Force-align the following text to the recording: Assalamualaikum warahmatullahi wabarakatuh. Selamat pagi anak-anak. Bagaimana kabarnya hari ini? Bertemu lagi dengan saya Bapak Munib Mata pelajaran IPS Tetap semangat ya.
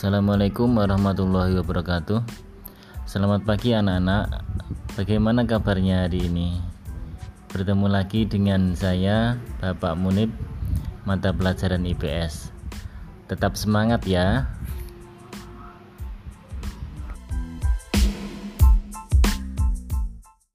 Assalamualaikum 0.00 0.80
warahmatullahi 0.80 1.60
wabarakatuh. 1.60 2.24
Selamat 3.04 3.44
pagi 3.44 3.76
anak-anak. 3.76 4.32
Bagaimana 4.96 5.44
kabarnya 5.44 6.08
hari 6.08 6.24
ini? 6.24 6.56
Bertemu 7.52 7.84
lagi 7.84 8.24
dengan 8.24 8.72
saya 8.72 9.36
Bapak 9.60 10.00
Munib 10.00 10.32
Mata 11.04 11.36
pelajaran 11.36 11.84
IPS 11.84 12.48
Tetap 13.28 13.60
semangat 13.60 14.08
ya. 14.08 14.48